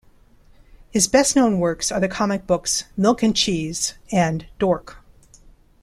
[0.89, 4.97] His best known works are the comic books "Milk and Cheese" and "Dork".